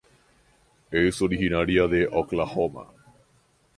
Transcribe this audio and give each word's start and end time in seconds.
Es 0.89 1.21
originaria 1.21 1.87
de 1.87 2.07
Oklahoma. 2.11 2.89